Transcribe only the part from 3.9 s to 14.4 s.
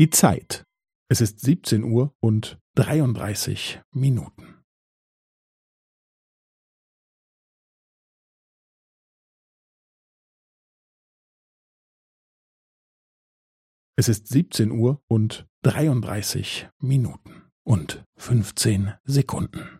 Minuten. Es ist